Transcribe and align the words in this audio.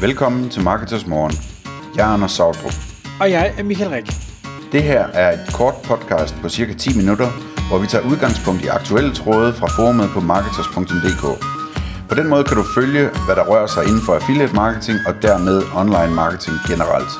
Velkommen 0.00 0.50
til 0.50 0.62
Marketers 0.62 1.06
Morgen. 1.06 1.32
Jeg 1.96 2.08
er 2.08 2.12
Anders 2.14 2.32
Sautrup. 2.32 2.72
Og 3.20 3.30
jeg 3.30 3.54
er 3.58 3.62
Michael 3.62 3.90
Rik. 3.90 4.06
Det 4.72 4.82
her 4.82 5.02
er 5.22 5.32
et 5.32 5.54
kort 5.54 5.74
podcast 5.84 6.34
på 6.42 6.48
cirka 6.48 6.72
10 6.74 6.96
minutter, 6.96 7.28
hvor 7.68 7.78
vi 7.78 7.86
tager 7.86 8.04
udgangspunkt 8.10 8.64
i 8.64 8.68
aktuelle 8.78 9.14
tråde 9.14 9.52
fra 9.52 9.66
forumet 9.76 10.08
på 10.14 10.20
marketers.dk. 10.20 11.24
På 12.08 12.14
den 12.14 12.28
måde 12.28 12.44
kan 12.44 12.56
du 12.56 12.64
følge, 12.78 13.04
hvad 13.26 13.36
der 13.36 13.44
rører 13.50 13.66
sig 13.66 13.82
inden 13.88 14.02
for 14.06 14.12
affiliate 14.14 14.54
marketing 14.54 14.98
og 15.08 15.14
dermed 15.22 15.56
online 15.80 16.14
marketing 16.22 16.56
generelt. 16.70 17.12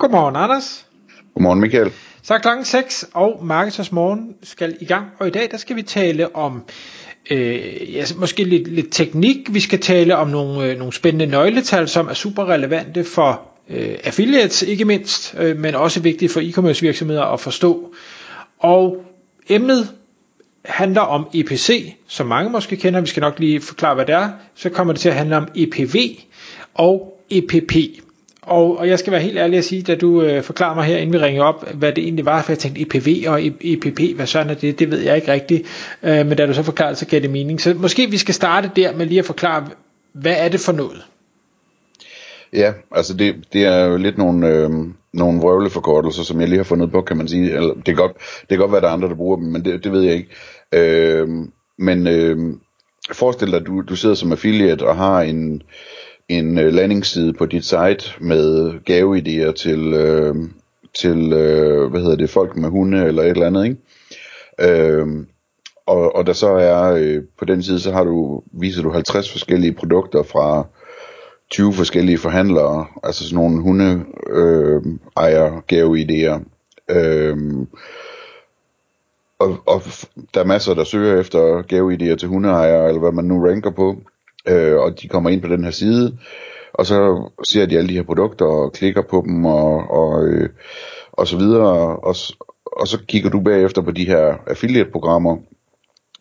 Godmorgen, 0.00 0.36
Anders. 0.36 0.86
Godmorgen 1.34 1.60
Michael. 1.60 1.90
Så 2.22 2.34
er 2.34 2.38
klokken 2.38 2.64
6, 2.64 3.06
og 3.14 3.40
Marketers 3.42 3.92
Morgen 3.92 4.34
skal 4.42 4.76
i 4.80 4.84
gang. 4.84 5.06
Og 5.18 5.26
i 5.26 5.30
dag 5.30 5.48
der 5.50 5.56
skal 5.56 5.76
vi 5.76 5.82
tale 5.82 6.36
om 6.36 6.62
øh, 7.30 7.94
ja, 7.94 8.04
måske 8.16 8.44
lidt, 8.44 8.68
lidt 8.68 8.92
teknik. 8.92 9.36
Vi 9.54 9.60
skal 9.60 9.80
tale 9.80 10.16
om 10.16 10.28
nogle, 10.28 10.64
øh, 10.70 10.78
nogle 10.78 10.92
spændende 10.92 11.26
nøgletal, 11.26 11.88
som 11.88 12.08
er 12.08 12.14
super 12.14 12.48
relevante 12.48 13.04
for 13.04 13.42
øh, 13.70 13.98
affiliates 14.04 14.62
ikke 14.62 14.84
mindst, 14.84 15.34
øh, 15.38 15.56
men 15.58 15.74
også 15.74 16.00
vigtigt 16.00 16.32
for 16.32 16.40
e-commerce 16.40 16.80
virksomheder 16.80 17.22
at 17.22 17.40
forstå. 17.40 17.94
Og 18.58 19.04
emnet 19.48 19.88
handler 20.64 21.00
om 21.00 21.26
EPC, 21.34 21.94
som 22.06 22.26
mange 22.26 22.50
måske 22.50 22.76
kender. 22.76 23.00
Vi 23.00 23.06
skal 23.06 23.20
nok 23.20 23.38
lige 23.38 23.60
forklare, 23.60 23.94
hvad 23.94 24.06
det 24.06 24.14
er. 24.14 24.30
Så 24.54 24.68
kommer 24.70 24.92
det 24.92 25.00
til 25.00 25.08
at 25.08 25.14
handle 25.14 25.36
om 25.36 25.48
EPV 25.56 25.96
og 26.74 27.20
EPP. 27.30 27.72
Og, 28.48 28.78
og 28.78 28.88
jeg 28.88 28.98
skal 28.98 29.12
være 29.12 29.20
helt 29.20 29.38
ærlig 29.38 29.58
at 29.58 29.64
sige, 29.64 29.82
da 29.82 29.94
du 29.94 30.22
øh, 30.22 30.42
forklarer 30.42 30.74
mig 30.74 30.84
her, 30.84 30.96
inden 30.96 31.12
vi 31.12 31.18
ringer 31.18 31.42
op, 31.42 31.72
hvad 31.74 31.92
det 31.92 32.04
egentlig 32.04 32.24
var, 32.24 32.42
for 32.42 32.52
jeg 32.52 32.58
tænkte 32.58 32.80
EPV 32.80 33.24
og 33.28 33.42
EPP, 33.60 34.16
hvad 34.16 34.26
sådan 34.26 34.50
er 34.50 34.54
det, 34.54 34.78
det 34.78 34.90
ved 34.90 35.00
jeg 35.00 35.16
ikke 35.16 35.32
rigtigt. 35.32 35.62
Øh, 36.02 36.26
men 36.26 36.36
da 36.36 36.46
du 36.46 36.54
så 36.54 36.62
forklarede, 36.62 36.96
så 36.96 37.06
gav 37.06 37.20
det 37.20 37.30
mening. 37.30 37.60
Så 37.60 37.74
måske 37.74 38.10
vi 38.10 38.16
skal 38.16 38.34
starte 38.34 38.70
der 38.76 38.96
med 38.96 39.06
lige 39.06 39.18
at 39.18 39.24
forklare, 39.24 39.66
hvad 40.12 40.34
er 40.38 40.48
det 40.48 40.60
for 40.60 40.72
noget? 40.72 41.06
Ja, 42.52 42.72
altså 42.92 43.14
det, 43.14 43.34
det 43.52 43.64
er 43.64 43.84
jo 43.84 43.96
lidt 43.96 44.18
nogle, 44.18 44.48
øh, 44.48 44.70
nogle 45.12 45.40
vrøvleforkortelser, 45.40 46.22
som 46.22 46.40
jeg 46.40 46.48
lige 46.48 46.58
har 46.58 46.64
fundet 46.64 46.90
på, 46.90 47.00
kan 47.00 47.16
man 47.16 47.28
sige. 47.28 47.52
Eller, 47.52 47.74
det, 47.74 47.84
kan 47.84 47.94
godt, 47.94 48.12
det 48.40 48.48
kan 48.48 48.58
godt 48.58 48.72
være, 48.72 48.80
der 48.80 48.88
er 48.88 48.92
andre, 48.92 49.08
der 49.08 49.14
bruger 49.14 49.36
dem, 49.36 49.46
men 49.46 49.64
det, 49.64 49.84
det 49.84 49.92
ved 49.92 50.02
jeg 50.02 50.14
ikke. 50.14 50.28
Øh, 50.72 51.28
men 51.78 52.06
øh, 52.06 52.36
forestil 53.12 53.50
dig, 53.50 53.60
at 53.60 53.66
du, 53.66 53.80
du 53.80 53.96
sidder 53.96 54.14
som 54.14 54.32
affiliate 54.32 54.88
og 54.88 54.96
har 54.96 55.20
en 55.20 55.62
en 56.28 56.58
øh, 56.58 56.72
landingsside 56.72 57.32
på 57.32 57.46
dit 57.46 57.64
site 57.64 58.04
med 58.20 58.72
gaveidéer 58.90 59.52
til, 59.52 59.92
øh, 59.92 60.34
til 60.98 61.32
øh, 61.32 61.90
hvad 61.90 62.00
hedder 62.00 62.16
det, 62.16 62.30
folk 62.30 62.56
med 62.56 62.68
hunde 62.68 63.04
eller 63.04 63.22
et 63.22 63.30
eller 63.30 63.46
andet, 63.46 63.64
ikke? 63.64 63.76
Øh, 64.60 65.06
og, 65.86 66.16
og 66.16 66.26
der 66.26 66.32
så 66.32 66.48
er 66.48 66.94
øh, 66.98 67.22
på 67.38 67.44
den 67.44 67.62
side, 67.62 67.80
så 67.80 67.92
har 67.92 68.04
du, 68.04 68.42
viser 68.52 68.82
du 68.82 68.90
50 68.90 69.32
forskellige 69.32 69.72
produkter 69.72 70.22
fra 70.22 70.66
20 71.50 71.72
forskellige 71.72 72.18
forhandlere, 72.18 72.86
altså 73.02 73.24
sådan 73.24 73.36
nogle 73.36 73.62
hunde 73.62 74.04
øh, 74.30 74.82
ejer 75.16 75.60
gaveidéer. 75.72 76.40
Øh, 76.88 77.36
og, 79.38 79.58
og 79.66 79.82
der 80.34 80.40
er 80.40 80.44
masser, 80.44 80.74
der 80.74 80.84
søger 80.84 81.20
efter 81.20 81.62
gaveidéer 81.62 82.16
til 82.16 82.28
hundeejere, 82.28 82.88
eller 82.88 83.00
hvad 83.00 83.12
man 83.12 83.24
nu 83.24 83.46
ranker 83.46 83.70
på 83.70 83.96
øh, 84.48 84.76
og 84.76 85.02
de 85.02 85.08
kommer 85.08 85.30
ind 85.30 85.42
på 85.42 85.48
den 85.48 85.64
her 85.64 85.70
side, 85.70 86.18
og 86.74 86.86
så 86.86 87.30
ser 87.48 87.66
de 87.66 87.78
alle 87.78 87.88
de 87.88 87.94
her 87.94 88.02
produkter 88.02 88.46
og 88.46 88.72
klikker 88.72 89.02
på 89.10 89.24
dem 89.26 89.44
og, 89.44 89.90
og, 89.90 90.26
øh, 90.26 90.48
og 91.12 91.26
så 91.26 91.36
videre, 91.36 91.96
og, 91.96 92.14
og 92.66 92.88
så 92.88 92.98
kigger 93.08 93.30
du 93.30 93.40
bagefter 93.40 93.82
på 93.82 93.90
de 93.90 94.06
her 94.06 94.34
affiliate-programmer, 94.46 95.36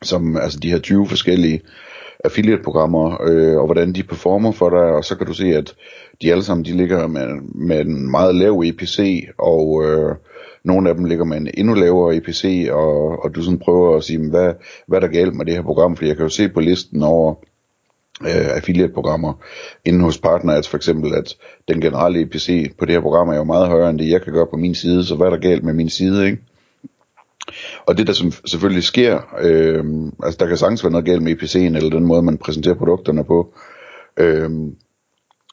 som 0.03 0.37
altså 0.37 0.59
de 0.59 0.71
her 0.71 0.79
20 0.79 1.07
forskellige 1.07 1.61
affiliate-programmer, 2.25 3.21
øh, 3.23 3.57
og 3.57 3.65
hvordan 3.65 3.93
de 3.93 4.03
performer 4.03 4.51
for 4.51 4.69
dig, 4.69 4.79
og 4.79 5.05
så 5.05 5.17
kan 5.17 5.27
du 5.27 5.33
se, 5.33 5.45
at 5.45 5.75
de 6.21 6.31
alle 6.31 6.43
sammen, 6.43 6.65
de 6.65 6.77
ligger 6.77 7.07
med, 7.07 7.27
med 7.55 7.79
en 7.79 8.11
meget 8.11 8.35
lav 8.35 8.63
EPC, 8.65 9.27
og 9.37 9.83
øh, 9.85 10.15
nogle 10.63 10.89
af 10.89 10.95
dem 10.95 11.05
ligger 11.05 11.25
med 11.25 11.37
en 11.37 11.49
endnu 11.53 11.73
lavere 11.73 12.15
EPC, 12.15 12.67
og, 12.71 13.23
og 13.23 13.35
du 13.35 13.41
sådan 13.41 13.59
prøver 13.59 13.97
at 13.97 14.03
sige, 14.03 14.29
hvad, 14.29 14.53
hvad 14.87 15.01
der 15.01 15.07
galt 15.07 15.35
med 15.35 15.45
det 15.45 15.53
her 15.53 15.61
program, 15.61 15.95
for 15.95 16.05
jeg 16.05 16.15
kan 16.15 16.25
jo 16.25 16.29
se 16.29 16.49
på 16.49 16.59
listen 16.59 17.03
over 17.03 17.35
øh, 18.21 18.55
affiliate-programmer 18.55 19.33
inden 19.85 20.01
hos 20.01 20.17
Partners 20.17 20.67
for 20.69 20.77
eksempel, 20.77 21.13
at 21.13 21.35
den 21.67 21.81
generelle 21.81 22.21
EPC 22.21 22.71
på 22.77 22.85
det 22.85 22.93
her 22.93 23.01
program 23.01 23.29
er 23.29 23.35
jo 23.35 23.43
meget 23.43 23.67
højere 23.67 23.89
end 23.89 23.99
det, 23.99 24.09
jeg 24.09 24.21
kan 24.21 24.33
gøre 24.33 24.47
på 24.47 24.57
min 24.57 24.75
side, 24.75 25.05
så 25.05 25.15
hvad 25.15 25.27
er 25.27 25.31
der 25.31 25.37
galt 25.37 25.63
med 25.63 25.73
min 25.73 25.89
side, 25.89 26.25
ikke? 26.25 26.37
Og 27.87 27.97
det 27.97 28.07
der 28.07 28.13
som 28.13 28.31
selvfølgelig 28.31 28.83
sker, 28.83 29.21
øh, 29.41 29.83
altså 30.23 30.37
der 30.39 30.47
kan 30.47 30.57
sagtens 30.57 30.83
være 30.83 30.91
noget 30.91 31.05
galt 31.05 31.23
med 31.23 31.31
EPC'en, 31.31 31.75
eller 31.75 31.89
den 31.89 32.05
måde 32.05 32.21
man 32.21 32.37
præsenterer 32.37 32.75
produkterne 32.75 33.23
på, 33.23 33.53
øh, 34.17 34.49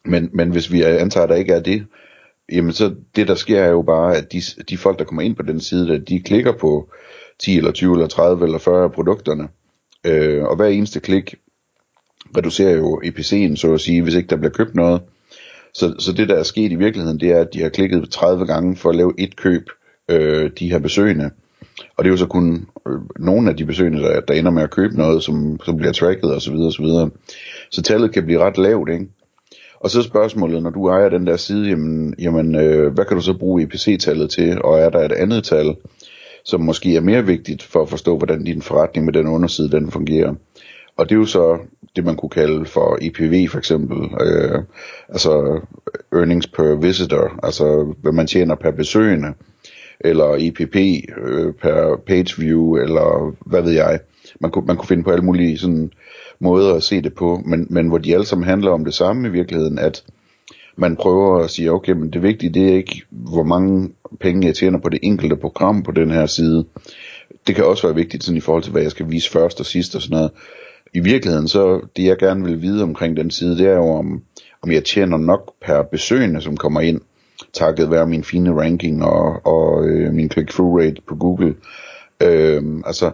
men, 0.05 0.31
men 0.33 0.51
hvis 0.51 0.73
vi 0.73 0.83
antager, 0.83 1.25
at 1.25 1.31
der 1.31 1.37
ikke 1.37 1.53
er 1.53 1.61
det, 1.61 1.87
jamen 2.53 2.73
så 2.73 2.95
det 3.17 3.29
der 3.29 3.35
sker 3.35 3.61
er 3.61 3.71
jo 3.71 3.83
bare, 3.83 4.17
at 4.17 4.33
de, 4.33 4.43
de 4.71 4.79
folk, 4.79 4.99
der 4.99 5.05
kommer 5.05 5.23
ind 5.23 5.37
på 5.37 5.43
den 5.43 5.61
side, 5.61 5.95
at 5.95 6.09
de 6.09 6.21
klikker 6.21 6.53
på 6.53 6.89
10 7.39 7.57
eller 7.57 7.73
20 7.73 7.93
eller 7.93 8.07
30 8.07 8.45
eller 8.45 8.59
40 8.59 8.85
af 8.85 8.93
produkterne, 8.93 9.49
øh, 10.07 10.45
og 10.45 10.57
hver 10.57 10.67
eneste 10.67 11.01
klik 11.01 11.35
reducerer 12.37 12.77
jo 12.77 13.01
EPC'en, 13.05 13.57
så 13.57 13.75
at 13.75 13.81
sige, 13.81 14.03
hvis 14.03 14.15
ikke 14.15 14.29
der 14.29 14.37
bliver 14.37 14.53
købt 14.53 14.75
noget. 14.75 15.01
Så, 15.75 15.95
så 15.99 16.13
det, 16.13 16.29
der 16.29 16.35
er 16.35 16.43
sket 16.43 16.73
i 16.73 16.75
virkeligheden, 16.75 17.21
det 17.21 17.31
er, 17.31 17.41
at 17.41 17.55
de 17.55 17.63
har 17.63 17.69
klikket 17.69 18.11
30 18.11 18.47
gange 18.47 18.77
for 18.77 18.91
at 18.91 18.97
lave 18.97 19.13
et 19.19 19.37
køb, 19.37 19.63
øh, 20.09 20.51
de 20.59 20.71
her 20.71 20.79
besøgende. 20.79 21.31
Og 21.97 22.05
det 22.05 22.11
er 22.11 22.13
jo 22.13 22.17
så 22.17 22.27
kun 22.27 22.67
øh, 22.89 23.01
nogle 23.19 23.51
af 23.51 23.57
de 23.57 23.65
besøgende, 23.65 24.03
der, 24.03 24.21
der 24.21 24.35
ender 24.35 24.51
med 24.51 24.63
at 24.63 24.71
købe 24.71 24.97
noget, 24.97 25.23
som, 25.23 25.61
som 25.65 25.77
bliver 25.77 25.93
tracket 25.93 26.25
osv. 26.25 26.41
Så, 26.41 26.51
videre, 26.53 26.67
og 26.67 26.73
så, 26.73 26.83
videre. 26.83 27.11
så 27.71 27.83
tallet 27.83 28.13
kan 28.13 28.25
blive 28.25 28.41
ret 28.41 28.59
lavt, 28.59 28.91
ikke? 28.91 29.07
Og 29.81 29.91
så 29.91 29.99
er 29.99 30.03
spørgsmålet, 30.03 30.63
når 30.63 30.71
du 30.71 30.89
ejer 30.89 31.09
den 31.09 31.27
der 31.27 31.37
side, 31.37 31.69
jamen, 31.69 32.15
jamen 32.19 32.55
øh, 32.55 32.93
hvad 32.93 33.05
kan 33.05 33.17
du 33.17 33.23
så 33.23 33.35
bruge 33.35 33.63
EPC-tallet 33.63 34.31
til, 34.31 34.63
og 34.63 34.79
er 34.79 34.91
der 34.91 35.01
et 35.01 35.13
andet 35.13 35.45
tal, 35.45 35.77
som 36.45 36.61
måske 36.61 36.97
er 36.97 37.01
mere 37.01 37.27
vigtigt 37.27 37.63
for 37.63 37.83
at 37.83 37.89
forstå, 37.89 38.17
hvordan 38.17 38.45
din 38.45 38.63
forretning 38.63 39.05
med 39.05 39.13
den 39.13 39.27
underside, 39.27 39.71
den 39.71 39.91
fungerer. 39.91 40.35
Og 40.97 41.09
det 41.09 41.15
er 41.15 41.19
jo 41.19 41.27
så 41.27 41.59
det, 41.97 42.05
man 42.05 42.17
kunne 42.17 42.31
kalde 42.31 42.67
for 42.67 42.99
EPV 43.01 43.49
for 43.49 43.59
eksempel, 43.59 43.99
øh, 44.21 44.63
altså 45.09 45.61
earnings 46.13 46.47
per 46.47 46.75
visitor, 46.75 47.41
altså 47.43 47.95
hvad 48.03 48.13
man 48.13 48.27
tjener 48.27 48.55
per 48.55 48.71
besøgende, 48.71 49.35
eller 50.01 50.37
EPP 50.39 50.77
øh, 51.19 51.53
per 51.55 51.97
page 52.07 52.35
view, 52.39 52.77
eller 52.77 53.35
hvad 53.47 53.63
ved 53.63 53.73
jeg. 53.73 54.01
Man 54.41 54.51
kunne, 54.51 54.67
man 54.67 54.77
kunne 54.77 54.89
finde 54.89 55.03
på 55.03 55.11
alle 55.11 55.25
mulige 55.25 55.59
sådan, 55.59 55.91
måder 56.39 56.75
at 56.75 56.83
se 56.83 57.03
det 57.03 57.15
på, 57.15 57.43
men, 57.47 57.67
men 57.71 57.89
hvor 57.89 57.99
de 57.99 58.15
alle 58.15 58.27
sammen 58.27 58.49
handler 58.49 58.71
om 58.71 58.85
det 58.85 58.95
samme 58.95 59.29
i 59.29 59.31
virkeligheden, 59.31 59.79
at 59.79 60.05
man 60.77 60.97
prøver 60.97 61.39
at 61.39 61.51
sige, 61.51 61.73
okay, 61.73 61.93
men 61.93 62.11
det 62.11 62.23
vigtige 62.23 62.53
det 62.53 62.69
er 62.69 62.77
ikke, 62.77 63.03
hvor 63.11 63.43
mange 63.43 63.91
penge 64.21 64.47
jeg 64.47 64.55
tjener 64.55 64.79
på 64.79 64.89
det 64.89 64.99
enkelte 65.03 65.37
program 65.37 65.83
på 65.83 65.93
den 65.93 66.11
her 66.11 66.27
side. 66.27 66.65
Det 67.47 67.55
kan 67.55 67.65
også 67.65 67.87
være 67.87 67.95
vigtigt 67.95 68.25
sådan 68.25 68.37
i 68.37 68.41
forhold 68.41 68.63
til, 68.63 68.73
hvad 68.73 68.83
jeg 68.83 68.91
skal 68.91 69.11
vise 69.11 69.31
først 69.31 69.61
og 69.61 69.67
sidst 69.67 69.95
og 69.95 70.03
sådan 70.03 70.17
noget 70.17 70.31
i 70.95 71.01
virkeligheden, 71.01 71.49
så 71.49 71.81
det 71.97 72.05
jeg 72.05 72.19
gerne 72.19 72.45
vil 72.45 72.63
vide 72.63 72.83
omkring 72.83 73.17
den 73.17 73.31
side, 73.31 73.59
det 73.59 73.67
er 73.67 73.75
jo 73.75 73.89
om, 73.89 74.23
om 74.63 74.71
jeg 74.71 74.85
tjener 74.85 75.17
nok 75.17 75.53
per 75.63 75.83
besøgende, 75.83 76.41
som 76.41 76.57
kommer 76.57 76.81
ind, 76.81 77.01
takket 77.53 77.91
være 77.91 78.07
min 78.07 78.25
fine 78.25 78.61
ranking 78.61 79.05
og, 79.05 79.47
og 79.47 79.87
øh, 79.89 80.13
min 80.13 80.31
click-through 80.31 80.81
rate 80.81 81.03
på 81.09 81.17
Google. 81.17 81.55
Øh, 82.23 82.63
altså, 82.87 83.11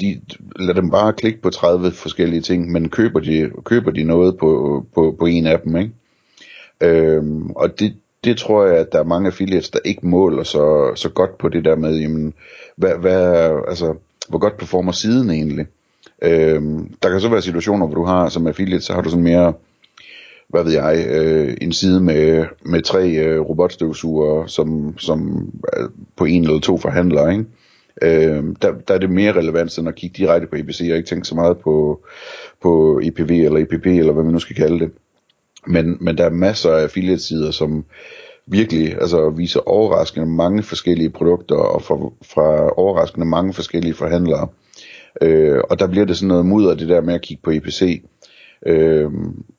de, 0.00 0.20
lad 0.56 0.74
dem 0.74 0.90
bare 0.90 1.12
klikke 1.12 1.42
på 1.42 1.50
30 1.50 1.92
forskellige 1.92 2.42
ting, 2.42 2.72
men 2.72 2.88
køber 2.88 3.20
de, 3.20 3.50
køber 3.64 3.90
de 3.90 4.04
noget 4.04 4.38
på, 4.38 4.84
på, 4.94 5.16
på 5.18 5.26
en 5.26 5.46
af 5.46 5.60
dem, 5.60 5.76
ikke? 5.76 5.92
Øh, 6.80 7.24
og 7.56 7.80
det, 7.80 7.94
det 8.24 8.36
tror 8.36 8.66
jeg, 8.66 8.76
at 8.76 8.92
der 8.92 8.98
er 8.98 9.04
mange 9.04 9.26
affiliates, 9.26 9.70
der 9.70 9.78
ikke 9.84 10.06
måler 10.06 10.42
så, 10.42 10.92
så 10.94 11.08
godt 11.08 11.38
på 11.38 11.48
det 11.48 11.64
der 11.64 11.76
med, 11.76 11.98
jamen, 11.98 12.34
hvad, 12.76 12.94
hvad, 13.00 13.50
altså, 13.68 13.94
hvor 14.28 14.38
godt 14.38 14.56
performer 14.56 14.92
siden 14.92 15.30
egentlig. 15.30 15.66
Øh, 16.22 16.62
der 17.02 17.10
kan 17.10 17.20
så 17.20 17.28
være 17.28 17.42
situationer, 17.42 17.86
hvor 17.86 17.94
du 17.94 18.04
har 18.04 18.28
som 18.28 18.46
affiliate, 18.46 18.84
så 18.84 18.92
har 18.92 19.00
du 19.00 19.10
sådan 19.10 19.24
mere, 19.24 19.52
hvad 20.48 20.64
ved 20.64 20.72
jeg, 20.72 21.06
øh, 21.10 21.56
en 21.60 21.72
side 21.72 22.00
med, 22.00 22.46
med 22.64 22.82
tre 22.82 23.10
øh, 23.10 23.40
robotstøvsugere, 23.40 24.48
som, 24.48 24.98
som 24.98 25.50
øh, 25.76 25.88
på 26.16 26.24
en 26.24 26.44
eller 26.44 26.60
to 26.60 26.78
forhandlere, 26.78 27.32
ikke? 27.32 27.44
Øh, 28.02 28.44
der, 28.62 28.72
der 28.88 28.94
er 28.94 28.98
det 28.98 29.10
mere 29.10 29.32
relevant 29.32 29.78
end 29.78 29.88
at 29.88 29.94
kigge 29.94 30.22
direkte 30.22 30.48
på 30.48 30.56
EPC, 30.56 30.80
og 30.90 30.96
ikke 30.96 31.08
tænke 31.08 31.28
så 31.28 31.34
meget 31.34 31.58
på, 31.58 32.00
på 32.62 33.00
EPV 33.02 33.30
eller 33.30 33.60
EPP, 33.60 33.86
eller 33.86 34.12
hvad 34.12 34.24
man 34.24 34.32
nu 34.32 34.38
skal 34.38 34.56
kalde 34.56 34.78
det. 34.78 34.90
Men, 35.66 35.96
men 36.00 36.18
der 36.18 36.24
er 36.24 36.30
masser 36.30 36.72
af 36.72 36.82
affiliate-sider, 36.82 37.50
som 37.50 37.84
virkelig 38.46 39.00
altså, 39.00 39.30
viser 39.30 39.68
overraskende 39.68 40.26
mange 40.26 40.62
forskellige 40.62 41.10
produkter, 41.10 41.54
og 41.54 41.82
fra, 41.82 41.94
fra 42.34 42.78
overraskende 42.78 43.26
mange 43.26 43.52
forskellige 43.54 43.94
forhandlere. 43.94 44.42
Øh, 44.42 44.69
Øh, 45.22 45.60
og 45.70 45.78
der 45.78 45.86
bliver 45.86 46.06
det 46.06 46.16
sådan 46.16 46.28
noget 46.28 46.46
mudder, 46.46 46.74
det 46.74 46.88
der 46.88 47.00
med 47.00 47.14
at 47.14 47.22
kigge 47.22 47.42
på 47.42 47.50
EPC. 47.50 48.02
Øh, 48.66 49.10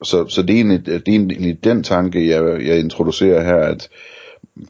så, 0.03 0.27
så 0.27 0.41
det 0.41 0.49
er, 0.49 0.55
egentlig, 0.55 0.85
det 0.85 0.93
er 0.95 1.01
egentlig 1.05 1.63
den 1.63 1.83
tanke, 1.83 2.27
jeg, 2.27 2.67
jeg 2.67 2.79
introducerer 2.79 3.43
her, 3.43 3.55
at 3.55 3.89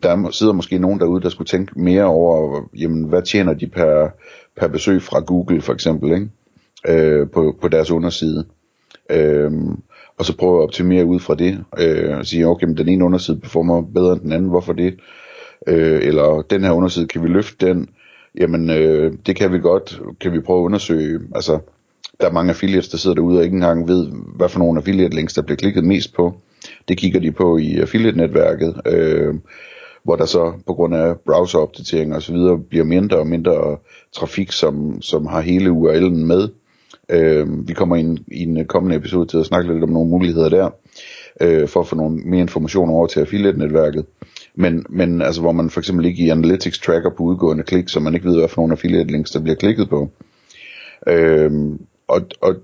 der 0.03 0.31
sidder 0.31 0.53
måske 0.53 0.77
nogen 0.79 0.99
derude, 0.99 1.21
der 1.21 1.29
skulle 1.29 1.47
tænke 1.47 1.79
mere 1.79 2.03
over, 2.05 2.61
jamen, 2.77 3.03
hvad 3.03 3.21
tjener 3.21 3.53
de 3.53 3.67
per, 3.67 4.09
per 4.59 4.67
besøg 4.67 5.01
fra 5.01 5.19
Google 5.19 5.61
for 5.61 5.73
eksempel, 5.73 6.11
ikke? 6.13 6.29
Øh, 6.87 7.29
på, 7.29 7.55
på 7.61 7.67
deres 7.67 7.91
underside. 7.91 8.45
Øh, 9.09 9.51
og 10.17 10.25
så 10.25 10.37
prøve 10.37 10.57
at 10.57 10.63
optimere 10.63 11.05
ud 11.05 11.19
fra 11.19 11.35
det, 11.35 11.63
øh, 11.77 12.17
og 12.17 12.25
sige, 12.25 12.47
okay, 12.47 12.67
men 12.67 12.77
den 12.77 12.89
ene 12.89 13.05
underside 13.05 13.39
performer 13.39 13.81
bedre 13.81 14.13
end 14.13 14.21
den 14.21 14.31
anden, 14.31 14.49
hvorfor 14.49 14.73
det? 14.73 14.99
Øh, 15.67 15.99
eller 16.03 16.41
den 16.49 16.63
her 16.63 16.71
underside, 16.71 17.07
kan 17.07 17.23
vi 17.23 17.27
løfte 17.27 17.67
den? 17.67 17.89
Jamen, 18.39 18.69
øh, 18.69 19.13
det 19.25 19.35
kan 19.35 19.53
vi 19.53 19.59
godt, 19.59 20.01
kan 20.19 20.33
vi 20.33 20.39
prøve 20.39 20.59
at 20.59 20.65
undersøge, 20.65 21.19
altså, 21.35 21.59
der 22.21 22.27
er 22.27 22.31
mange 22.31 22.49
affiliates, 22.49 22.89
der 22.89 22.97
sidder 22.97 23.15
derude 23.15 23.37
og 23.37 23.43
ikke 23.43 23.53
engang 23.53 23.87
ved, 23.87 24.07
hvad 24.35 24.49
for 24.49 24.59
nogle 24.59 24.79
affiliate 24.79 25.15
links, 25.15 25.33
der 25.33 25.41
bliver 25.41 25.57
klikket 25.57 25.83
mest 25.83 26.13
på. 26.13 26.35
Det 26.87 26.97
kigger 26.97 27.19
de 27.19 27.31
på 27.31 27.57
i 27.57 27.79
affiliate-netværket, 27.79 28.81
øh, 28.85 29.35
hvor 30.03 30.15
der 30.15 30.25
så 30.25 30.53
på 30.67 30.73
grund 30.73 30.95
af 30.95 31.19
browseropdateringer 31.25 32.17
osv. 32.17 32.35
bliver 32.69 32.85
mindre 32.85 33.17
og 33.17 33.27
mindre 33.27 33.77
trafik, 34.13 34.51
som, 34.51 35.01
som 35.01 35.25
har 35.25 35.41
hele 35.41 35.69
URL'en 35.69 36.25
med. 36.25 36.49
Øh, 37.09 37.67
vi 37.67 37.73
kommer 37.73 37.95
i 37.95 37.99
en, 37.99 38.19
i 38.27 38.43
en 38.43 38.65
kommende 38.65 38.95
episode 38.95 39.25
til 39.27 39.37
at 39.37 39.45
snakke 39.45 39.73
lidt 39.73 39.83
om 39.83 39.89
nogle 39.89 40.09
muligheder 40.09 40.49
der, 40.49 40.69
øh, 41.41 41.67
for 41.67 41.79
at 41.79 41.87
få 41.87 41.95
nogle 41.95 42.17
mere 42.17 42.41
information 42.41 42.89
over 42.89 43.07
til 43.07 43.19
affiliate-netværket. 43.19 44.05
Men, 44.55 44.85
men 44.89 45.21
altså, 45.21 45.41
hvor 45.41 45.51
man 45.51 45.69
for 45.69 45.79
eksempel 45.79 46.05
ikke 46.05 46.23
i 46.23 46.29
Analytics 46.29 46.79
tracker 46.79 47.09
på 47.09 47.23
udgående 47.23 47.63
klik, 47.63 47.89
så 47.89 47.99
man 47.99 48.15
ikke 48.15 48.27
ved, 48.27 48.37
hvad 48.37 48.47
for 48.47 48.61
nogle 48.61 48.73
affiliate 48.73 49.11
links, 49.11 49.31
der 49.31 49.39
bliver 49.39 49.55
klikket 49.55 49.89
på. 49.89 50.09
Øhm, 51.07 51.85
og, 52.07 52.21
og 52.41 52.55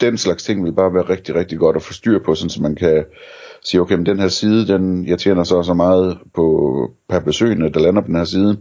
den 0.00 0.18
slags 0.18 0.44
ting 0.44 0.64
vil 0.64 0.72
bare 0.72 0.94
være 0.94 1.08
rigtig, 1.08 1.34
rigtig 1.34 1.58
godt 1.58 1.76
at 1.76 1.82
få 1.82 1.92
styr 1.92 2.18
på, 2.24 2.34
sådan 2.34 2.50
så 2.50 2.62
man 2.62 2.74
kan 2.74 3.04
sige, 3.64 3.80
okay, 3.80 3.94
men 3.94 4.06
den 4.06 4.20
her 4.20 4.28
side, 4.28 4.66
den, 4.66 5.06
jeg 5.06 5.18
tjener 5.18 5.44
så 5.44 5.62
så 5.62 5.74
meget 5.74 6.18
på 6.34 6.90
per 7.08 7.20
besøgende, 7.20 7.72
der 7.72 7.80
lander 7.80 8.00
på 8.02 8.06
den 8.06 8.16
her 8.16 8.24
side. 8.24 8.56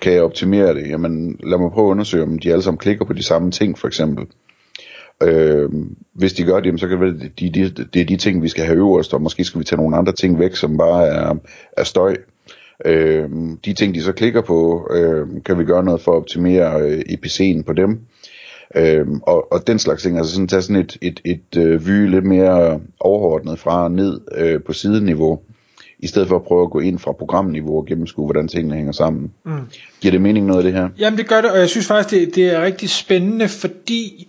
Kan 0.00 0.12
jeg 0.12 0.22
optimere 0.22 0.74
det? 0.74 0.88
Jamen, 0.88 1.40
lad 1.42 1.58
mig 1.58 1.70
prøve 1.70 1.86
at 1.86 1.90
undersøge, 1.90 2.22
om 2.22 2.38
de 2.38 2.52
alle 2.52 2.62
sammen 2.62 2.78
klikker 2.78 3.04
på 3.04 3.12
de 3.12 3.22
samme 3.22 3.50
ting, 3.50 3.78
for 3.78 3.86
eksempel. 3.86 4.26
Øh, 5.22 5.70
hvis 6.14 6.32
de 6.32 6.44
gør 6.44 6.60
det, 6.60 6.80
så 6.80 6.88
kan 6.88 7.00
det 7.00 7.06
være, 7.06 7.30
de, 7.40 7.50
de, 7.50 7.68
det 7.84 8.00
er 8.00 8.06
de 8.06 8.16
ting, 8.16 8.42
vi 8.42 8.48
skal 8.48 8.64
have 8.64 8.76
øverst, 8.76 9.14
og 9.14 9.22
måske 9.22 9.44
skal 9.44 9.58
vi 9.58 9.64
tage 9.64 9.80
nogle 9.80 9.96
andre 9.96 10.12
ting 10.12 10.38
væk, 10.38 10.56
som 10.56 10.76
bare 10.76 11.06
er, 11.06 11.34
er 11.76 11.84
støj. 11.84 12.16
Øh, 12.84 13.28
de 13.64 13.72
ting, 13.72 13.94
de 13.94 14.02
så 14.02 14.12
klikker 14.12 14.40
på, 14.40 14.88
øh, 14.90 15.26
kan 15.44 15.58
vi 15.58 15.64
gøre 15.64 15.84
noget 15.84 16.00
for 16.00 16.12
at 16.12 16.16
optimere 16.16 16.80
øh, 16.80 16.98
EPC'en 16.98 17.62
på 17.62 17.72
dem. 17.72 18.00
Øhm, 18.76 19.20
og, 19.22 19.52
og 19.52 19.66
den 19.66 19.78
slags 19.78 20.02
ting, 20.02 20.18
altså 20.18 20.32
sådan 20.32 20.48
tage 20.48 20.62
sådan 20.62 20.82
et, 20.82 20.96
et, 21.02 21.20
et 21.24 21.56
øh, 21.56 21.86
vy 21.86 22.06
lidt 22.06 22.24
mere 22.24 22.80
overordnet 23.00 23.58
fra 23.58 23.88
ned 23.88 24.20
øh, 24.36 24.62
på 24.62 24.72
sideniveau, 24.72 25.40
i 25.98 26.06
stedet 26.06 26.28
for 26.28 26.36
at 26.36 26.42
prøve 26.42 26.62
at 26.62 26.70
gå 26.70 26.80
ind 26.80 26.98
fra 26.98 27.12
programniveau 27.12 27.76
og 27.76 27.86
gennemskue, 27.86 28.24
hvordan 28.24 28.48
tingene 28.48 28.74
hænger 28.74 28.92
sammen. 28.92 29.32
Mm. 29.44 29.52
Giver 30.00 30.12
det 30.12 30.20
mening 30.20 30.46
noget 30.46 30.58
af 30.58 30.64
det 30.64 30.72
her? 30.72 30.88
Jamen 30.98 31.18
det 31.18 31.28
gør 31.28 31.40
det, 31.40 31.50
og 31.50 31.58
jeg 31.58 31.68
synes 31.68 31.86
faktisk, 31.86 32.10
det, 32.10 32.34
det 32.34 32.54
er 32.54 32.62
rigtig 32.62 32.90
spændende, 32.90 33.48
fordi 33.48 34.28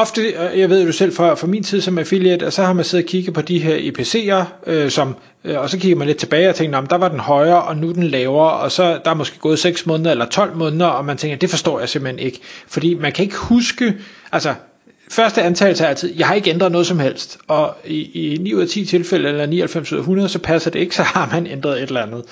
ofte, 0.00 0.34
jeg 0.56 0.70
ved 0.70 0.86
jo 0.86 0.92
selv 0.92 1.12
fra, 1.12 1.34
fra 1.34 1.46
min 1.46 1.62
tid 1.62 1.80
som 1.80 1.98
affiliate, 1.98 2.46
og 2.46 2.52
så 2.52 2.62
har 2.64 2.72
man 2.72 2.84
siddet 2.84 3.04
og 3.04 3.08
kigget 3.08 3.34
på 3.34 3.40
de 3.40 3.58
her 3.58 3.76
EPC'er, 3.76 4.70
øh, 4.70 4.90
som, 4.90 5.16
øh, 5.44 5.58
og 5.58 5.70
så 5.70 5.78
kigger 5.78 5.96
man 5.96 6.06
lidt 6.06 6.18
tilbage 6.18 6.48
og 6.48 6.54
tænker, 6.54 6.80
der 6.80 6.96
var 6.98 7.08
den 7.08 7.20
højere, 7.20 7.62
og 7.62 7.76
nu 7.76 7.92
den 7.92 8.02
lavere, 8.02 8.52
og 8.52 8.72
så 8.72 9.00
der 9.04 9.10
er 9.10 9.14
måske 9.14 9.38
gået 9.38 9.58
6 9.58 9.86
måneder 9.86 10.10
eller 10.10 10.26
12 10.26 10.56
måneder, 10.56 10.86
og 10.86 11.04
man 11.04 11.16
tænker, 11.16 11.36
det 11.36 11.50
forstår 11.50 11.80
jeg 11.80 11.88
simpelthen 11.88 12.18
ikke. 12.26 12.40
Fordi 12.68 12.94
man 12.94 13.12
kan 13.12 13.22
ikke 13.22 13.36
huske, 13.36 13.94
altså 14.32 14.54
første 15.10 15.42
antagelse 15.42 15.84
er 15.84 15.88
altid, 15.88 16.14
jeg 16.16 16.26
har 16.26 16.34
ikke 16.34 16.50
ændret 16.50 16.72
noget 16.72 16.86
som 16.86 16.98
helst, 16.98 17.38
og 17.48 17.76
i, 17.84 18.32
i 18.34 18.36
9 18.36 18.54
ud 18.54 18.60
af 18.60 18.68
10 18.68 18.84
tilfælde, 18.84 19.28
eller 19.28 19.46
99 19.46 19.92
ud 19.92 19.98
af 19.98 20.00
100, 20.00 20.28
så 20.28 20.38
passer 20.38 20.70
det 20.70 20.78
ikke, 20.78 20.94
så 20.94 21.02
har 21.02 21.28
man 21.32 21.46
ændret 21.46 21.82
et 21.82 21.88
eller 21.88 22.02
andet. 22.02 22.24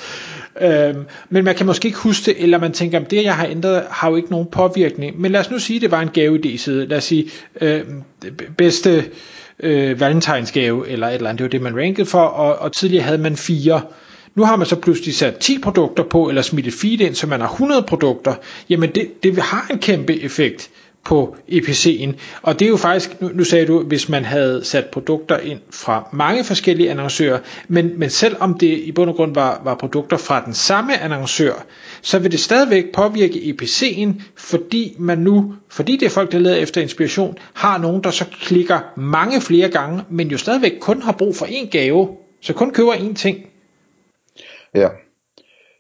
Øhm, 0.61 1.05
men 1.31 1.45
man 1.45 1.55
kan 1.55 1.67
måske 1.67 1.87
ikke 1.87 1.99
huske 1.99 2.27
det, 2.27 2.43
eller 2.43 2.59
man 2.59 2.73
tænker, 2.73 3.01
at 3.01 3.11
det 3.11 3.25
jeg 3.25 3.37
har 3.37 3.47
ændret, 3.47 3.83
har 3.91 4.11
jo 4.11 4.17
ikke 4.17 4.31
nogen 4.31 4.47
påvirkning. 4.53 5.21
Men 5.21 5.33
lad 5.33 5.41
os 5.41 5.51
nu 5.51 5.59
sige, 5.59 5.77
at 5.77 5.83
det 5.83 5.91
var 5.91 6.01
en 6.01 6.09
gaveidé-side. 6.09 6.87
Lad 6.87 6.97
os 6.97 7.05
sige, 7.05 7.31
øh, 7.61 7.83
bedste 8.57 9.05
øh, 9.61 10.01
valentinsgave, 10.01 10.89
eller 10.89 11.09
et 11.09 11.15
eller 11.15 11.31
andet, 11.31 11.39
det 11.39 11.45
var 11.45 11.49
det, 11.69 11.75
man 11.75 11.83
rankede 11.83 12.07
for, 12.07 12.23
og, 12.23 12.59
og 12.59 12.73
tidligere 12.73 13.05
havde 13.05 13.19
man 13.19 13.37
fire. 13.37 13.83
Nu 14.35 14.45
har 14.45 14.57
man 14.57 14.67
så 14.67 14.77
pludselig 14.77 15.15
sat 15.15 15.37
10 15.37 15.59
produkter 15.59 16.05
på, 16.05 16.29
eller 16.29 16.43
smidt 16.43 16.67
et 16.67 16.75
feed 16.75 17.01
ind, 17.01 17.15
så 17.15 17.27
man 17.27 17.41
har 17.41 17.49
100 17.49 17.83
produkter. 17.83 18.35
Jamen 18.69 18.91
det, 18.91 19.23
det 19.23 19.39
har 19.39 19.67
en 19.71 19.79
kæmpe 19.79 20.23
effekt 20.23 20.71
på 21.05 21.37
EPC'en. 21.49 22.13
Og 22.43 22.59
det 22.59 22.65
er 22.65 22.71
jo 22.71 22.77
faktisk, 22.77 23.21
nu, 23.21 23.31
nu 23.35 23.45
sagde 23.45 23.67
du, 23.67 23.83
hvis 23.83 24.09
man 24.09 24.25
havde 24.25 24.65
sat 24.65 24.87
produkter 24.87 25.39
ind 25.39 25.61
fra 25.71 26.09
mange 26.13 26.45
forskellige 26.45 26.91
annoncører, 26.91 27.39
men, 27.69 27.99
men 27.99 28.11
selvom 28.11 28.59
det 28.59 28.79
i 28.79 28.93
bund 28.93 29.11
og 29.11 29.17
grund 29.17 29.35
var, 29.35 29.61
var 29.65 29.75
produkter 29.75 30.17
fra 30.17 30.45
den 30.45 30.55
samme 30.55 30.99
annoncør, 30.99 31.65
så 32.03 32.19
vil 32.19 32.33
det 32.33 32.41
stadigvæk 32.41 32.85
påvirke 32.95 33.39
EPC'en, 33.39 34.23
fordi 34.37 34.97
man 34.99 35.19
nu, 35.19 35.55
fordi 35.69 35.97
det 35.97 36.07
er 36.07 36.11
folk, 36.11 36.33
der 36.33 36.39
leder 36.39 36.57
efter 36.57 36.81
inspiration, 36.81 37.39
har 37.55 37.79
nogen, 37.79 38.05
der 38.05 38.11
så 38.11 38.25
klikker 38.43 38.81
mange 38.97 39.41
flere 39.41 39.69
gange, 39.69 40.03
men 40.11 40.29
jo 40.29 40.39
stadigvæk 40.39 40.73
kun 40.81 41.03
har 41.03 41.13
brug 41.13 41.37
for 41.37 41.47
én 41.47 41.71
gave, 41.71 42.09
så 42.41 42.53
kun 42.53 42.71
køber 42.71 42.93
én 42.93 43.15
ting. 43.15 43.39
Ja, 44.75 44.89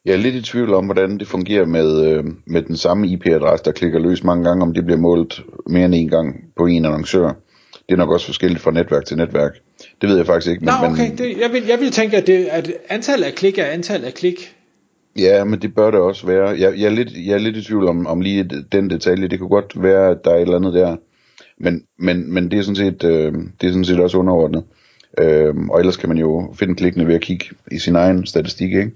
jeg 0.04 0.12
er 0.12 0.16
lidt 0.16 0.34
i 0.34 0.42
tvivl 0.42 0.74
om, 0.74 0.84
hvordan 0.84 1.18
det 1.18 1.28
fungerer 1.28 1.66
med, 1.66 2.06
øh, 2.06 2.24
med 2.46 2.62
den 2.62 2.76
samme 2.76 3.08
IP-adresse, 3.08 3.64
der 3.64 3.72
klikker 3.72 3.98
løs 3.98 4.24
mange 4.24 4.44
gange, 4.44 4.62
om 4.62 4.74
det 4.74 4.84
bliver 4.84 4.98
målt 4.98 5.42
mere 5.66 5.84
end 5.84 5.94
en 5.94 6.08
gang 6.08 6.44
på 6.56 6.66
en 6.66 6.84
annoncør. 6.84 7.32
Det 7.72 7.92
er 7.92 7.96
nok 7.96 8.10
også 8.10 8.26
forskelligt 8.26 8.62
fra 8.62 8.70
netværk 8.70 9.04
til 9.04 9.16
netværk. 9.16 9.52
Det 10.00 10.08
ved 10.08 10.16
jeg 10.16 10.26
faktisk 10.26 10.50
ikke. 10.50 10.64
Men, 10.64 10.74
Nå, 10.80 10.88
okay. 10.88 11.08
Men, 11.08 11.18
det, 11.18 11.40
jeg, 11.40 11.52
vil, 11.52 11.62
jeg 11.68 11.80
vil 11.80 11.90
tænke, 11.90 12.16
at, 12.16 12.26
det, 12.26 12.44
at 12.44 12.72
antallet 12.88 13.26
af 13.26 13.34
klik 13.34 13.58
er 13.58 13.64
antallet 13.64 14.06
af 14.06 14.14
klik. 14.14 14.54
Ja, 15.18 15.44
men 15.44 15.62
det 15.62 15.74
bør 15.74 15.90
det 15.90 16.00
også 16.00 16.26
være. 16.26 16.48
Jeg, 16.48 16.78
jeg, 16.78 16.86
er, 16.86 16.90
lidt, 16.90 17.12
jeg 17.26 17.34
er 17.34 17.38
lidt 17.38 17.56
i 17.56 17.62
tvivl 17.62 17.88
om, 17.88 18.06
om 18.06 18.20
lige 18.20 18.50
den 18.72 18.90
detalje. 18.90 19.28
Det 19.28 19.38
kunne 19.38 19.48
godt 19.48 19.82
være, 19.82 20.10
at 20.10 20.24
der 20.24 20.30
er 20.30 20.36
et 20.36 20.42
eller 20.42 20.56
andet 20.56 20.74
der. 20.74 20.96
Men, 21.58 21.82
men, 21.98 22.34
men 22.34 22.50
det, 22.50 22.58
er 22.58 22.62
sådan 22.62 22.76
set, 22.76 23.04
øh, 23.04 23.32
det 23.60 23.66
er 23.66 23.70
sådan 23.70 23.84
set 23.84 24.00
også 24.00 24.18
underordnet. 24.18 24.64
Øh, 25.18 25.54
og 25.70 25.80
ellers 25.80 25.96
kan 25.96 26.08
man 26.08 26.18
jo 26.18 26.54
finde 26.58 26.74
klikkene 26.74 27.06
ved 27.06 27.14
at 27.14 27.20
kigge 27.20 27.46
i 27.72 27.78
sin 27.78 27.96
egen 27.96 28.26
statistik, 28.26 28.72
ikke? 28.72 28.90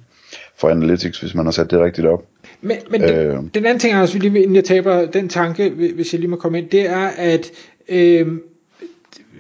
For 0.59 0.69
Analytics, 0.69 1.21
hvis 1.21 1.35
man 1.35 1.45
har 1.45 1.53
sat 1.53 1.71
det 1.71 1.81
rigtigt 1.81 2.07
op. 2.07 2.25
Men, 2.61 2.77
men 2.91 3.03
øh, 3.03 3.37
den, 3.37 3.51
den 3.55 3.67
anden 3.67 3.79
ting, 3.79 3.95
altså, 3.95 4.19
lige, 4.19 4.43
inden 4.43 4.57
jeg 4.57 4.65
taber 4.65 5.07
den 5.07 5.29
tanke, 5.29 5.71
hvis 5.71 6.13
jeg 6.13 6.21
lige 6.21 6.31
må 6.31 6.37
komme 6.37 6.59
ind, 6.59 6.71
det 6.71 6.91
er, 6.91 7.07
at 7.17 7.51
øh, 7.89 8.27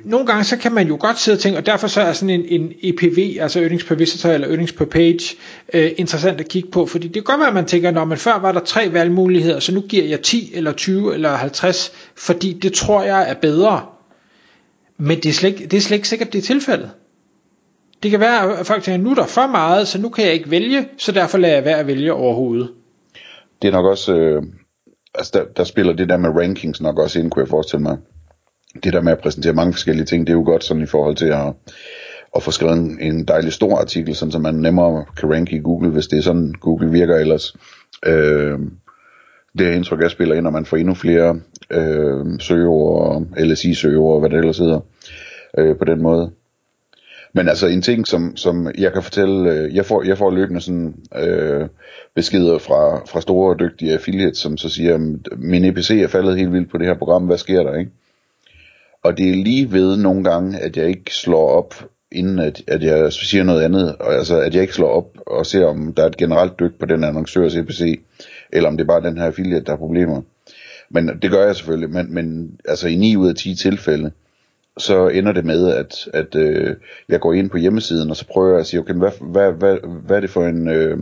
nogle 0.05 0.26
gange 0.26 0.44
så 0.44 0.56
kan 0.56 0.73
man 0.73 0.88
jo 0.88 0.97
godt 1.00 1.19
sidde 1.19 1.37
og 1.37 1.41
tænke, 1.41 1.59
og 1.59 1.67
derfor 1.67 1.87
så 1.87 2.00
er 2.00 2.12
sådan 2.12 2.31
en, 2.31 2.44
en 2.49 2.73
EPV, 2.82 3.37
altså 3.41 3.61
earnings 3.61 3.85
per 3.85 3.94
visitor 3.94 4.31
eller 4.31 4.49
earnings 4.49 4.73
per 4.73 4.85
page, 4.85 5.37
øh, 5.75 5.91
interessant 5.97 6.41
at 6.41 6.49
kigge 6.49 6.70
på, 6.70 6.87
fordi 6.87 7.06
det 7.06 7.15
kan 7.15 7.23
godt 7.23 7.41
være, 7.41 7.49
at 7.49 7.55
man 7.55 7.67
tænker, 7.67 7.91
når 7.91 8.05
man 8.05 8.19
før 8.19 8.38
var 8.38 8.53
der 8.53 8.61
tre 8.61 8.93
valgmuligheder, 8.93 9.61
så 9.61 9.75
nu 9.75 9.81
giver 9.81 10.05
jeg 10.05 10.20
10 10.20 10.53
eller 10.55 10.73
20 10.73 11.15
eller 11.15 11.37
50, 11.37 11.93
fordi 12.17 12.53
det 12.53 12.73
tror 12.73 13.03
jeg 13.03 13.31
er 13.31 13.35
bedre. 13.35 13.87
Men 14.98 15.17
det 15.17 15.27
er 15.27 15.32
slet, 15.32 15.58
det 15.58 15.75
er 15.75 15.81
slet 15.81 15.96
ikke 15.96 16.08
sikkert, 16.08 16.32
det 16.32 16.39
er 16.39 16.43
tilfældet. 16.43 16.91
Det 18.02 18.10
kan 18.10 18.20
være, 18.20 18.58
at 18.58 18.67
folk 18.67 18.82
tænker, 18.82 19.05
nu 19.05 19.10
er 19.10 19.14
der 19.14 19.26
for 19.26 19.46
meget, 19.46 19.88
så 19.88 20.00
nu 20.00 20.08
kan 20.08 20.24
jeg 20.24 20.32
ikke 20.32 20.50
vælge, 20.50 20.88
så 20.98 21.12
derfor 21.12 21.38
lader 21.38 21.55
jeg 21.55 21.64
være 21.64 21.78
at 21.78 21.86
vælge 21.86 22.12
overhovedet. 22.12 22.70
Det 23.62 23.69
er 23.69 23.72
nok 23.72 23.86
også, 23.86 24.14
øh, 24.14 24.43
altså 25.14 25.32
der, 25.34 25.44
der 25.56 25.64
spiller 25.64 25.93
det 25.93 26.08
der 26.08 26.17
med 26.17 26.31
rankings 26.31 26.81
nok 26.81 26.98
også 26.98 27.20
ind, 27.20 27.31
kunne 27.31 27.43
jeg 27.43 27.48
forestille 27.48 27.82
mig. 27.82 27.98
Det 28.84 28.93
der 28.93 29.00
med 29.00 29.12
at 29.12 29.19
præsentere 29.19 29.52
mange 29.52 29.72
forskellige 29.72 30.06
ting, 30.06 30.26
det 30.26 30.32
er 30.32 30.36
jo 30.36 30.44
godt 30.44 30.64
sådan 30.64 30.82
i 30.82 30.86
forhold 30.86 31.17
til 31.17 31.26
at, 31.26 31.52
at 32.36 32.43
få 32.43 32.50
skrevet 32.50 32.78
en, 32.78 32.98
en 33.00 33.24
dejlig 33.24 33.52
stor 33.52 33.78
artikel, 33.78 34.14
sådan 34.14 34.32
så 34.32 34.38
man 34.38 34.55
nemmere 34.55 35.05
kan 35.17 35.32
ranke 35.32 35.56
i 35.56 35.60
Google, 35.60 35.90
hvis 35.90 36.06
det 36.06 36.19
er 36.19 36.22
sådan 36.22 36.55
Google 36.60 36.90
virker 36.90 37.17
ellers. 37.17 37.56
Øh, 38.06 38.58
det 39.58 39.67
her 39.67 39.74
indtryk, 39.74 40.00
jeg 40.00 40.10
spiller 40.10 40.34
ind, 40.34 40.44
når 40.44 40.50
man 40.50 40.64
får 40.64 40.76
endnu 40.76 40.94
flere 40.94 41.40
øh, 41.70 42.40
søgeord, 42.40 43.22
LSI-søgeord, 43.38 44.20
hvad 44.20 44.31
det 44.31 44.38
ellers 44.38 44.58
hedder, 44.58 44.81
øh, 45.58 45.78
på 45.78 45.84
den 45.84 46.02
måde. 46.02 46.32
Men 47.32 47.49
altså 47.49 47.67
en 47.67 47.82
ting, 47.82 48.06
som, 48.06 48.37
som 48.37 48.70
jeg 48.79 48.93
kan 48.93 49.03
fortælle, 49.03 49.53
øh, 49.53 49.75
jeg, 49.75 49.87
får, 49.87 50.03
jeg 50.03 50.19
får 50.19 50.31
løbende 50.31 50.61
sådan 50.61 50.94
øh, 51.17 51.69
beskeder 52.15 52.58
fra, 52.58 53.05
fra 53.06 53.20
store 53.20 53.55
og 53.55 53.61
dygtige 53.61 53.93
affiliates, 53.93 54.39
som 54.39 54.56
så 54.56 54.69
siger, 54.69 54.99
min 55.37 55.65
EPC 55.65 55.91
er 55.91 56.08
faldet 56.08 56.37
helt 56.37 56.53
vildt 56.53 56.70
på 56.70 56.79
det 56.79 56.87
her 56.87 56.94
program, 56.94 57.27
hvad 57.27 57.39
sker 57.39 57.63
der, 57.63 57.75
ikke? 57.75 57.91
Og 59.03 59.19
det 59.19 59.31
er 59.31 59.35
lige 59.35 59.73
ved 59.73 59.97
nogle 59.97 60.25
gange, 60.25 60.58
at 60.58 60.77
jeg 60.77 60.89
ikke 60.89 61.15
slår 61.15 61.49
op, 61.49 61.75
inden 62.13 62.39
at, 62.39 62.63
at 62.67 62.82
jeg 62.82 63.13
siger 63.13 63.44
noget 63.44 63.63
andet, 63.63 63.97
og 63.97 64.15
altså 64.15 64.41
at 64.41 64.55
jeg 64.55 64.63
ikke 64.63 64.75
slår 64.75 64.89
op 64.89 65.19
og 65.27 65.47
ser, 65.47 65.67
om 65.67 65.94
der 65.94 66.03
er 66.03 66.06
et 66.06 66.17
generelt 66.17 66.61
dyk 66.61 66.79
på 66.81 66.87
den 66.87 67.05
annoncørs 67.05 67.56
EPC, 67.56 68.01
eller 68.53 68.69
om 68.69 68.77
det 68.77 68.85
er 68.85 68.89
bare 68.89 69.08
den 69.08 69.19
her 69.19 69.25
affiliate, 69.25 69.65
der 69.65 69.73
har 69.73 69.77
problemer. 69.77 70.23
Men 70.91 71.08
det 71.23 71.31
gør 71.31 71.47
jeg 71.47 71.56
selvfølgelig, 71.56 71.91
men, 71.91 72.15
men 72.15 72.58
altså 72.69 72.89
i 72.89 72.97
9 72.97 73.17
ud 73.17 73.29
af 73.29 73.35
10 73.35 73.55
tilfælde, 73.55 74.11
så 74.79 75.08
ender 75.08 75.32
det 75.32 75.44
med, 75.44 75.75
at, 75.75 76.08
at 76.15 76.35
øh, 76.35 76.77
jeg 77.08 77.20
går 77.20 77.32
ind 77.32 77.51
på 77.51 77.56
hjemmesiden, 77.56 78.11
og 78.11 78.17
så 78.17 78.27
prøver 78.27 78.51
jeg 78.51 78.61
at 78.61 78.67
sige, 78.67 78.81
okay, 78.81 78.94
hvad, 78.94 79.11
hvad, 79.20 79.53
hvad, 79.53 79.77
hvad 80.06 80.17
er 80.17 80.20
det 80.20 80.31
for 80.31 80.44
en... 80.44 80.69
Øh, 80.69 80.99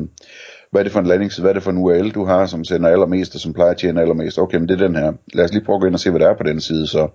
hvad 0.71 0.80
er 0.80 0.83
det 0.83 0.92
for 0.92 1.00
en 1.00 1.06
landingsside, 1.06 1.42
hvad 1.42 1.50
er 1.50 1.54
det 1.54 1.62
for 1.62 1.71
en 1.71 1.78
URL, 1.78 2.11
du 2.11 2.25
har, 2.25 2.47
som 2.47 2.64
sender 2.64 2.88
allermest, 2.88 3.35
og 3.35 3.40
som 3.40 3.52
plejer 3.52 3.71
at 3.71 3.76
tjene 3.76 4.00
allermest? 4.00 4.38
Okay, 4.38 4.59
men 4.59 4.68
det 4.68 4.80
er 4.80 4.87
den 4.87 4.97
her. 4.97 5.12
Lad 5.35 5.45
os 5.45 5.52
lige 5.52 5.64
prøve 5.64 5.76
at 5.76 5.80
gå 5.80 5.87
ind 5.87 5.95
og 5.95 6.00
se, 6.00 6.11
hvad 6.11 6.21
der 6.21 6.28
er 6.28 6.37
på 6.37 6.42
den 6.42 6.61
side 6.61 6.87
så. 6.87 7.09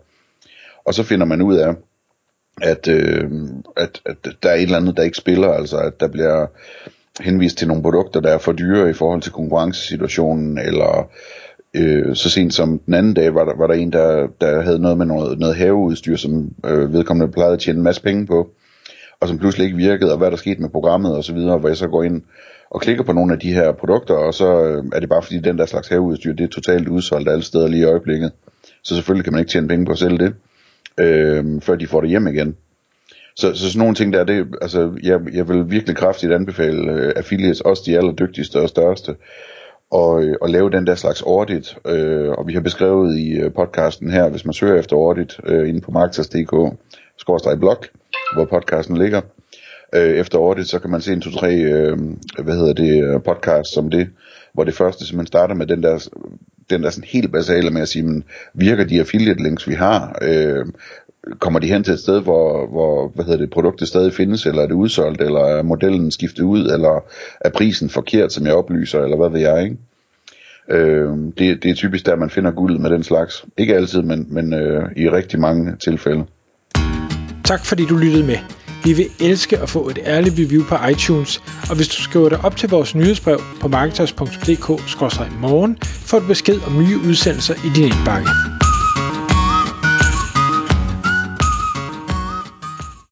Og 0.86 0.94
så 0.94 1.04
finder 1.04 1.26
man 1.26 1.42
ud 1.42 1.56
af, 1.56 1.76
at, 2.62 2.88
øh, 2.88 3.32
at, 3.78 4.02
at 4.06 4.28
der 4.44 4.50
er 4.50 4.54
et 4.54 4.62
eller 4.62 4.78
andet, 4.78 4.98
der 4.98 5.04
ikke 5.04 5.18
spiller, 5.18 5.48
altså 5.48 5.78
at 5.78 6.00
der 6.00 6.08
bliver 6.08 6.48
henvist 7.20 7.58
til 7.58 7.68
nogle 7.68 7.84
produkter, 7.84 8.20
der 8.20 8.30
er 8.34 8.38
for 8.38 8.52
dyre 8.52 8.90
i 8.90 8.94
forhold 8.94 9.22
til 9.22 9.32
konkurrencesituationen, 9.32 10.58
eller 10.58 11.10
Øh, 11.76 12.16
så 12.16 12.30
sent 12.30 12.54
som 12.54 12.80
den 12.80 12.94
anden 12.94 13.14
dag 13.14 13.36
var 13.36 13.46
der, 13.46 13.58
var 13.58 13.68
der 13.68 13.74
en, 13.74 13.92
der, 13.92 14.28
der 14.42 14.62
havde 14.62 14.80
noget 14.80 14.98
med 14.98 15.06
noget, 15.06 15.40
noget 15.40 15.56
haveudstyr, 15.56 16.16
som 16.16 16.54
øh, 16.66 16.94
vedkommende 16.94 17.32
plejede 17.32 17.54
at 17.54 17.60
tjene 17.60 17.78
en 17.78 17.84
masse 17.84 18.02
penge 18.02 18.28
på, 18.28 18.50
og 19.20 19.28
som 19.28 19.38
pludselig 19.38 19.66
ikke 19.66 19.78
virkede, 19.78 20.12
og 20.12 20.18
hvad 20.18 20.32
der 20.32 20.38
skete 20.38 20.62
med 20.62 20.70
programmet 20.70 21.16
og 21.16 21.24
så 21.24 21.34
videre, 21.34 21.58
hvor 21.58 21.70
jeg 21.70 21.78
så 21.78 21.88
går 21.88 22.04
ind 22.04 22.22
og 22.70 22.82
klikker 22.82 23.04
på 23.04 23.14
nogle 23.14 23.34
af 23.34 23.40
de 23.40 23.54
her 23.54 23.72
produkter, 23.72 24.14
og 24.14 24.34
så 24.34 24.66
øh, 24.66 24.84
er 24.94 25.00
det 25.00 25.10
bare 25.10 25.24
fordi 25.24 25.40
den 25.40 25.58
der 25.58 25.66
slags 25.66 25.88
haveudstyr, 25.88 26.34
det 26.34 26.44
er 26.44 26.48
totalt 26.48 26.88
udsolgt 26.88 27.30
alle 27.30 27.44
steder 27.44 27.68
lige 27.68 27.82
i 27.82 27.86
øjeblikket. 27.86 28.32
Så 28.84 28.96
selvfølgelig 28.96 29.24
kan 29.24 29.34
man 29.34 29.40
ikke 29.40 29.52
tjene 29.52 29.68
penge 29.68 29.86
på 29.86 29.92
at 29.92 29.98
sælge 29.98 30.18
det, 30.18 30.34
øh, 30.98 31.62
før 31.62 31.76
de 31.76 31.88
får 31.88 32.02
det 32.02 32.10
hjem 32.10 32.28
igen. 32.28 32.56
Så, 33.36 33.54
så 33.54 33.68
sådan 33.68 33.80
nogle 33.80 33.96
ting 33.96 34.14
der, 34.14 34.24
det, 34.24 34.48
altså, 34.62 34.92
jeg, 35.04 35.20
jeg 35.34 35.50
vil 35.50 35.72
virkelig 35.72 35.96
kraftigt 35.96 36.34
anbefale 36.34 36.94
uh, 36.94 37.12
affiliates, 37.16 37.62
også 37.62 37.84
de 37.86 37.98
allerdygtigste 37.98 38.62
og 38.62 38.70
største, 38.70 39.16
og, 39.92 40.24
og 40.42 40.50
lave 40.50 40.70
den 40.70 40.88
der 40.88 40.96
slags 40.96 41.22
audit. 41.22 41.78
Øh, 41.88 42.30
og 42.30 42.48
vi 42.48 42.54
har 42.54 42.62
beskrevet 42.62 43.18
i 43.18 43.32
øh, 43.32 43.54
podcasten 43.54 44.12
her, 44.12 44.30
hvis 44.30 44.46
man 44.46 44.54
søger 44.54 44.80
efter 44.80 44.96
audit 44.96 45.40
øh, 45.44 45.70
inde 45.70 45.82
på 45.82 45.92
marketers.dk, 45.92 46.52
blog, 47.60 47.78
hvor 48.34 48.46
podcasten 48.46 48.98
ligger. 48.98 49.22
øh, 49.96 50.18
efter 50.18 50.38
audit, 50.38 50.68
så 50.68 50.80
kan 50.80 50.90
man 50.90 51.02
se 51.02 51.14
en 51.14 51.22
to-tre, 51.22 51.56
øh, 51.56 51.98
hvad 52.44 52.56
hedder 52.56 52.74
det, 52.74 53.04
øh, 53.04 53.22
podcast 53.24 53.74
som 53.74 53.90
det, 53.90 54.10
hvor 54.54 54.64
det 54.64 54.74
første 54.74 55.16
man 55.16 55.28
starter 55.28 55.56
med 55.56 55.68
den 55.68 55.84
der 55.84 56.08
den 56.70 56.84
der 56.84 56.90
sådan 56.90 57.08
helt 57.08 57.32
basale 57.32 57.70
med 57.70 57.82
at 57.82 57.88
sige, 57.88 58.04
men 58.04 58.24
virker 58.54 58.84
de 58.84 59.00
affiliate 59.00 59.44
links, 59.44 59.68
vi 59.68 59.74
har? 59.74 60.20
Øh, 60.22 60.66
kommer 61.40 61.60
de 61.60 61.68
hen 61.68 61.84
til 61.84 61.94
et 61.94 62.00
sted, 62.00 62.22
hvor, 62.22 62.68
hvor 62.68 63.12
hvad 63.16 63.26
hedder 63.26 63.40
det, 63.40 63.50
produktet 63.50 63.88
stadig 63.88 64.14
findes, 64.14 64.46
eller 64.46 64.62
er 64.62 64.68
det 64.68 64.74
udsolgt, 64.74 65.22
eller 65.22 65.40
er 65.40 65.64
modellen 65.64 66.12
skiftet 66.12 66.44
ud, 66.44 66.66
eller 66.66 67.04
er 67.42 67.50
prisen 67.50 67.90
forkert, 67.90 68.34
som 68.34 68.46
jeg 68.46 68.54
oplyser, 68.54 69.00
eller 69.00 69.18
hvad 69.18 69.30
ved 69.30 69.40
jeg, 69.40 69.64
ikke? 69.64 69.78
Øh, 70.70 71.10
det, 71.38 71.64
det 71.64 71.72
er 71.72 71.76
typisk 71.76 72.06
der, 72.06 72.16
man 72.16 72.30
finder 72.30 72.52
guldet 72.52 72.82
med 72.82 72.90
den 72.90 73.04
slags. 73.04 73.46
Ikke 73.58 73.76
altid, 73.76 74.02
men, 74.02 74.28
men 74.30 74.54
øh, 74.54 74.84
i 74.98 75.10
rigtig 75.10 75.40
mange 75.40 75.76
tilfælde. 75.84 76.26
Tak 77.44 77.66
fordi 77.66 77.86
du 77.86 77.98
lyttede 77.98 78.24
med. 78.24 78.38
Vi 78.84 78.94
vil 78.94 79.06
elske 79.20 79.58
at 79.58 79.70
få 79.70 79.90
et 79.90 80.00
ærligt 80.06 80.36
review 80.40 80.64
på 80.64 80.76
iTunes, 80.92 81.42
og 81.70 81.76
hvis 81.76 81.88
du 81.88 82.02
skriver 82.02 82.30
dig 82.30 82.40
op 82.44 82.56
til 82.56 82.70
vores 82.70 82.96
nyhedsbrev 82.96 83.40
på 83.62 83.68
marketers.dk-morgen, 83.68 85.78
får 85.82 86.20
du 86.20 86.28
besked 86.28 86.60
om 86.68 86.78
nye 86.78 86.98
udsendelser 87.10 87.54
i 87.54 87.70
din 87.76 87.84
indbakke. 87.84 88.30